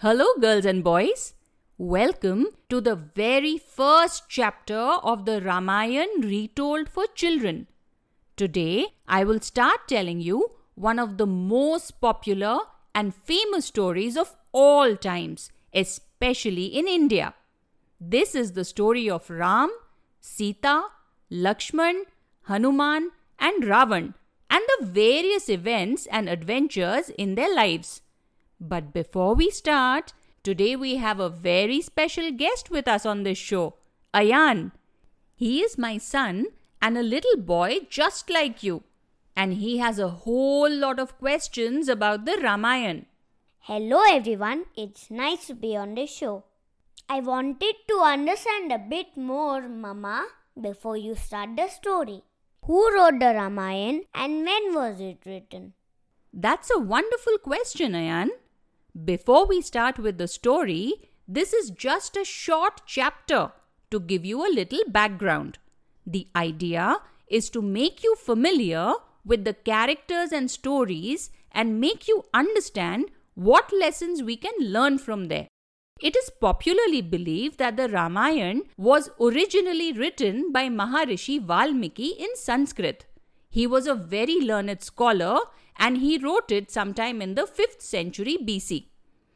Hello, 0.00 0.26
girls 0.38 0.66
and 0.66 0.84
boys. 0.84 1.32
Welcome 1.78 2.48
to 2.68 2.82
the 2.82 2.96
very 2.96 3.56
first 3.56 4.24
chapter 4.28 4.78
of 4.78 5.24
the 5.24 5.40
Ramayan 5.40 6.22
retold 6.22 6.90
for 6.90 7.06
children. 7.14 7.66
Today, 8.36 8.88
I 9.08 9.24
will 9.24 9.40
start 9.40 9.88
telling 9.88 10.20
you 10.20 10.50
one 10.74 10.98
of 10.98 11.16
the 11.16 11.24
most 11.24 11.98
popular 11.98 12.58
and 12.94 13.14
famous 13.14 13.64
stories 13.64 14.18
of 14.18 14.36
all 14.52 14.96
times, 14.96 15.50
especially 15.72 16.66
in 16.66 16.86
India. 16.86 17.32
This 17.98 18.34
is 18.34 18.52
the 18.52 18.66
story 18.66 19.08
of 19.08 19.30
Ram, 19.30 19.70
Sita, 20.20 20.88
Lakshman, 21.32 22.02
Hanuman, 22.42 23.12
and 23.38 23.62
Ravan 23.62 24.12
and 24.50 24.62
the 24.78 24.84
various 24.84 25.48
events 25.48 26.06
and 26.12 26.28
adventures 26.28 27.08
in 27.16 27.34
their 27.34 27.54
lives. 27.54 28.02
But 28.60 28.92
before 28.92 29.34
we 29.34 29.50
start, 29.50 30.12
today 30.42 30.76
we 30.76 30.96
have 30.96 31.20
a 31.20 31.28
very 31.28 31.80
special 31.82 32.30
guest 32.32 32.70
with 32.70 32.88
us 32.88 33.04
on 33.04 33.22
this 33.22 33.38
show, 33.38 33.74
Ayan. 34.14 34.72
He 35.34 35.60
is 35.60 35.76
my 35.76 35.98
son 35.98 36.46
and 36.80 36.96
a 36.96 37.02
little 37.02 37.36
boy 37.36 37.80
just 37.90 38.30
like 38.30 38.62
you, 38.62 38.82
and 39.36 39.54
he 39.54 39.76
has 39.78 39.98
a 39.98 40.08
whole 40.08 40.70
lot 40.70 40.98
of 40.98 41.18
questions 41.18 41.88
about 41.88 42.24
the 42.24 42.32
Ramayan. 42.32 43.04
Hello 43.58 44.00
everyone, 44.08 44.64
it's 44.74 45.10
nice 45.10 45.48
to 45.48 45.54
be 45.54 45.76
on 45.76 45.94
this 45.94 46.10
show. 46.10 46.44
I 47.08 47.20
wanted 47.20 47.74
to 47.88 48.00
understand 48.00 48.72
a 48.72 48.78
bit 48.78 49.16
more, 49.16 49.68
Mama, 49.68 50.26
before 50.58 50.96
you 50.96 51.14
start 51.14 51.56
the 51.56 51.68
story. 51.68 52.22
Who 52.64 52.90
wrote 52.94 53.20
the 53.20 53.26
Ramayan 53.26 54.06
and 54.14 54.44
when 54.44 54.74
was 54.74 55.00
it 55.00 55.18
written? 55.26 55.74
That's 56.32 56.70
a 56.70 56.78
wonderful 56.78 57.38
question, 57.38 57.92
Ayan. 57.92 58.30
Before 59.04 59.44
we 59.46 59.60
start 59.60 59.98
with 59.98 60.16
the 60.16 60.26
story, 60.26 60.94
this 61.28 61.52
is 61.52 61.68
just 61.68 62.16
a 62.16 62.24
short 62.24 62.80
chapter 62.86 63.52
to 63.90 64.00
give 64.00 64.24
you 64.24 64.40
a 64.40 64.54
little 64.54 64.80
background. 64.88 65.58
The 66.06 66.28
idea 66.34 66.96
is 67.28 67.50
to 67.50 67.60
make 67.60 68.02
you 68.02 68.14
familiar 68.14 68.94
with 69.22 69.44
the 69.44 69.52
characters 69.52 70.32
and 70.32 70.50
stories 70.50 71.30
and 71.52 71.78
make 71.78 72.08
you 72.08 72.24
understand 72.32 73.10
what 73.34 73.70
lessons 73.78 74.22
we 74.22 74.34
can 74.34 74.54
learn 74.60 74.96
from 74.96 75.26
there. 75.26 75.48
It 76.00 76.16
is 76.16 76.30
popularly 76.40 77.02
believed 77.02 77.58
that 77.58 77.76
the 77.76 77.90
Ramayana 77.90 78.62
was 78.78 79.10
originally 79.20 79.92
written 79.92 80.52
by 80.52 80.70
Maharishi 80.70 81.38
Valmiki 81.38 82.14
in 82.18 82.34
Sanskrit. 82.34 83.04
He 83.50 83.66
was 83.66 83.86
a 83.86 83.94
very 83.94 84.40
learned 84.40 84.82
scholar 84.82 85.40
and 85.78 85.98
he 85.98 86.18
wrote 86.18 86.50
it 86.50 86.70
sometime 86.70 87.20
in 87.22 87.34
the 87.34 87.42
5th 87.42 87.80
century 87.80 88.36
BC. 88.40 88.86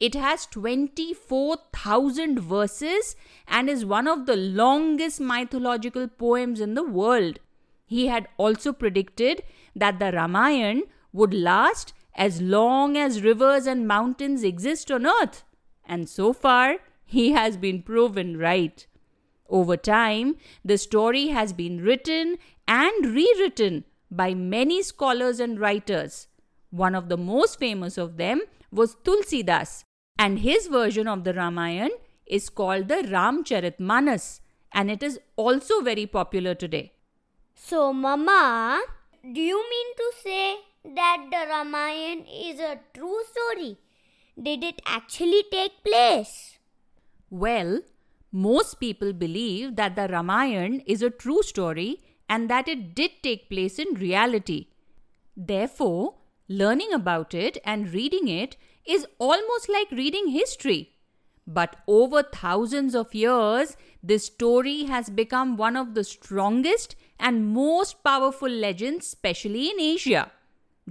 It 0.00 0.14
has 0.14 0.46
24,000 0.46 2.40
verses 2.40 3.16
and 3.46 3.70
is 3.70 3.84
one 3.84 4.08
of 4.08 4.26
the 4.26 4.36
longest 4.36 5.20
mythological 5.20 6.08
poems 6.08 6.60
in 6.60 6.74
the 6.74 6.82
world. 6.82 7.38
He 7.86 8.08
had 8.08 8.28
also 8.36 8.72
predicted 8.72 9.42
that 9.76 9.98
the 9.98 10.10
Ramayana 10.12 10.82
would 11.12 11.32
last 11.32 11.92
as 12.14 12.40
long 12.40 12.96
as 12.96 13.22
rivers 13.22 13.66
and 13.66 13.86
mountains 13.86 14.42
exist 14.42 14.90
on 14.90 15.06
earth. 15.06 15.44
And 15.86 16.08
so 16.08 16.32
far, 16.32 16.76
he 17.04 17.32
has 17.32 17.56
been 17.56 17.82
proven 17.82 18.36
right. 18.36 18.86
Over 19.48 19.76
time, 19.76 20.36
the 20.64 20.78
story 20.78 21.28
has 21.28 21.52
been 21.52 21.80
written 21.80 22.36
and 22.66 23.06
rewritten 23.06 23.84
by 24.16 24.34
many 24.34 24.82
scholars 24.82 25.40
and 25.40 25.58
writers. 25.58 26.28
One 26.70 26.94
of 26.94 27.08
the 27.08 27.16
most 27.16 27.58
famous 27.58 27.98
of 27.98 28.16
them 28.16 28.42
was 28.70 28.96
Tulsidas, 29.04 29.84
and 30.18 30.40
his 30.40 30.66
version 30.66 31.08
of 31.08 31.24
the 31.24 31.34
Ramayana 31.34 31.94
is 32.26 32.48
called 32.48 32.88
the 32.88 33.02
Ramcharitmanas, 33.14 34.40
and 34.72 34.90
it 34.90 35.02
is 35.02 35.20
also 35.36 35.80
very 35.80 36.06
popular 36.06 36.54
today. 36.54 36.92
So, 37.54 37.92
Mama, 37.92 38.82
do 39.22 39.40
you 39.40 39.64
mean 39.70 39.94
to 39.96 40.12
say 40.22 40.56
that 40.96 41.26
the 41.30 41.46
Ramayana 41.48 42.24
is 42.28 42.60
a 42.60 42.80
true 42.92 43.20
story? 43.30 43.78
Did 44.40 44.64
it 44.64 44.82
actually 44.84 45.44
take 45.50 45.84
place? 45.84 46.58
Well, 47.30 47.80
most 48.32 48.80
people 48.80 49.12
believe 49.12 49.76
that 49.76 49.94
the 49.94 50.08
Ramayana 50.08 50.80
is 50.86 51.02
a 51.02 51.10
true 51.10 51.42
story 51.42 52.00
and 52.28 52.48
that 52.50 52.68
it 52.68 52.94
did 52.94 53.10
take 53.22 53.48
place 53.48 53.78
in 53.78 53.94
reality. 53.94 54.66
Therefore, 55.36 56.14
learning 56.48 56.92
about 56.92 57.34
it 57.34 57.58
and 57.64 57.92
reading 57.92 58.28
it 58.28 58.56
is 58.86 59.06
almost 59.18 59.68
like 59.68 59.90
reading 59.90 60.28
history. 60.28 60.90
But 61.46 61.76
over 61.86 62.22
thousands 62.22 62.94
of 62.94 63.14
years, 63.14 63.76
this 64.02 64.26
story 64.26 64.84
has 64.84 65.10
become 65.10 65.56
one 65.56 65.76
of 65.76 65.94
the 65.94 66.04
strongest 66.04 66.96
and 67.18 67.46
most 67.46 68.02
powerful 68.02 68.48
legends, 68.48 69.06
especially 69.06 69.70
in 69.70 69.80
Asia. 69.80 70.30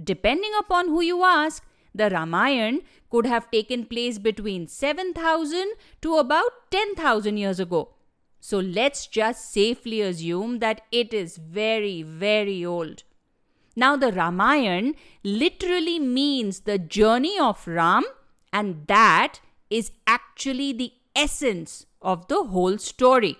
Depending 0.02 0.52
upon 0.58 0.88
who 0.88 1.00
you 1.00 1.24
ask, 1.24 1.64
the 1.94 2.10
Ramayana 2.10 2.80
could 3.10 3.26
have 3.26 3.50
taken 3.50 3.86
place 3.86 4.18
between 4.18 4.66
7000 4.66 5.74
to 6.02 6.16
about 6.16 6.70
10,000 6.70 7.36
years 7.36 7.60
ago. 7.60 7.93
So 8.46 8.58
let's 8.58 9.06
just 9.06 9.50
safely 9.50 10.02
assume 10.02 10.58
that 10.58 10.82
it 10.92 11.14
is 11.14 11.38
very, 11.38 12.02
very 12.02 12.62
old. 12.62 13.02
Now, 13.74 13.96
the 13.96 14.12
Ramayan 14.12 14.96
literally 15.22 15.98
means 15.98 16.60
the 16.60 16.76
journey 16.78 17.38
of 17.38 17.66
Ram, 17.66 18.04
and 18.52 18.86
that 18.86 19.40
is 19.70 19.92
actually 20.06 20.74
the 20.74 20.92
essence 21.16 21.86
of 22.02 22.28
the 22.28 22.44
whole 22.44 22.76
story. 22.76 23.38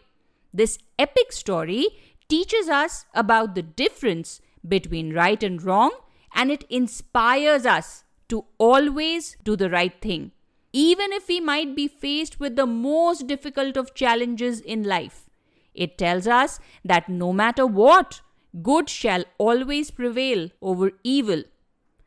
This 0.54 0.78
epic 0.98 1.32
story 1.32 1.86
teaches 2.26 2.70
us 2.70 3.04
about 3.12 3.54
the 3.54 3.62
difference 3.62 4.40
between 4.66 5.12
right 5.12 5.42
and 5.42 5.62
wrong, 5.62 5.90
and 6.34 6.50
it 6.50 6.64
inspires 6.70 7.66
us 7.66 8.04
to 8.30 8.46
always 8.56 9.36
do 9.44 9.54
the 9.54 9.68
right 9.68 10.00
thing, 10.00 10.32
even 10.74 11.12
if 11.12 11.28
we 11.28 11.38
might 11.38 11.76
be 11.76 11.86
faced 11.86 12.40
with 12.40 12.56
the 12.56 12.66
most 12.66 13.28
difficult 13.28 13.76
of 13.76 13.94
challenges 13.94 14.60
in 14.60 14.82
life. 14.82 15.30
It 15.72 15.96
tells 15.96 16.26
us 16.26 16.58
that 16.84 17.08
no 17.08 17.32
matter 17.32 17.64
what, 17.64 18.20
good 18.60 18.88
shall 18.88 19.24
always 19.38 19.92
prevail 19.92 20.50
over 20.60 20.90
evil. 21.04 21.44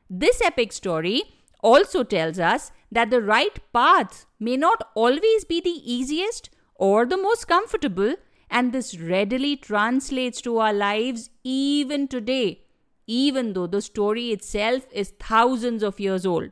This 0.10 0.42
epic 0.42 0.74
story 0.74 1.24
also 1.62 2.04
tells 2.04 2.40
us 2.40 2.72
that 2.92 3.10
the 3.10 3.22
right 3.22 3.58
path 3.72 4.26
may 4.38 4.58
not 4.58 4.84
always 4.96 5.46
be 5.46 5.62
the 5.62 5.82
easiest 5.84 6.50
or 6.76 7.06
the 7.06 7.18
most 7.18 7.48
comfortable, 7.48 8.16
and 8.50 8.74
this 8.74 9.00
readily 9.00 9.56
translates 9.56 10.42
to 10.42 10.58
our 10.58 10.74
lives 10.74 11.30
even 11.44 12.08
today, 12.08 12.62
even 13.08 13.54
though 13.54 13.68
the 13.68 13.82
story 13.82 14.32
itself 14.32 14.88
is 14.92 15.14
thousands 15.20 15.84
of 15.84 16.00
years 16.02 16.26
old. 16.26 16.52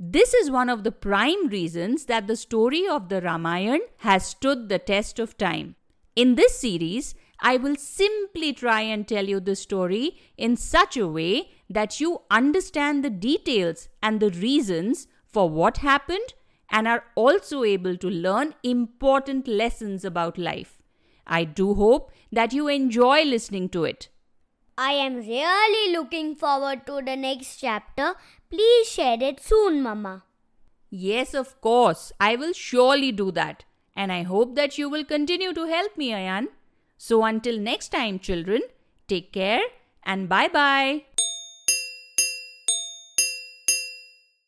This 0.00 0.32
is 0.32 0.48
one 0.48 0.68
of 0.68 0.84
the 0.84 0.92
prime 0.92 1.48
reasons 1.48 2.04
that 2.04 2.28
the 2.28 2.36
story 2.36 2.86
of 2.86 3.08
the 3.08 3.20
Ramayana 3.20 3.82
has 3.98 4.24
stood 4.24 4.68
the 4.68 4.78
test 4.78 5.18
of 5.18 5.36
time. 5.36 5.74
In 6.14 6.36
this 6.36 6.56
series, 6.60 7.16
I 7.40 7.56
will 7.56 7.74
simply 7.74 8.52
try 8.52 8.82
and 8.82 9.08
tell 9.08 9.28
you 9.28 9.40
the 9.40 9.56
story 9.56 10.16
in 10.36 10.56
such 10.56 10.96
a 10.96 11.08
way 11.08 11.50
that 11.68 11.98
you 11.98 12.20
understand 12.30 13.02
the 13.02 13.10
details 13.10 13.88
and 14.00 14.20
the 14.20 14.30
reasons 14.30 15.08
for 15.26 15.50
what 15.50 15.78
happened 15.78 16.34
and 16.70 16.86
are 16.86 17.02
also 17.16 17.64
able 17.64 17.96
to 17.96 18.08
learn 18.08 18.54
important 18.62 19.48
lessons 19.48 20.04
about 20.04 20.38
life. 20.38 20.80
I 21.26 21.42
do 21.42 21.74
hope 21.74 22.12
that 22.30 22.52
you 22.52 22.68
enjoy 22.68 23.24
listening 23.24 23.68
to 23.70 23.82
it. 23.82 24.10
I 24.78 24.92
am 24.92 25.16
really 25.16 25.92
looking 25.92 26.36
forward 26.36 26.86
to 26.86 27.02
the 27.04 27.16
next 27.16 27.56
chapter. 27.56 28.14
Please 28.48 28.88
share 28.88 29.20
it 29.20 29.40
soon, 29.40 29.82
Mama. 29.82 30.22
Yes, 30.90 31.34
of 31.34 31.60
course. 31.60 32.12
I 32.20 32.36
will 32.36 32.52
surely 32.52 33.10
do 33.12 33.32
that. 33.32 33.64
And 33.96 34.12
I 34.12 34.22
hope 34.22 34.54
that 34.54 34.78
you 34.78 34.88
will 34.88 35.04
continue 35.04 35.52
to 35.52 35.66
help 35.66 35.98
me, 35.98 36.10
Ayan. 36.12 36.46
So 36.96 37.24
until 37.24 37.58
next 37.58 37.88
time, 37.88 38.20
children, 38.20 38.62
take 39.08 39.32
care 39.32 39.62
and 40.04 40.28
bye 40.28 40.48
bye. 40.48 41.04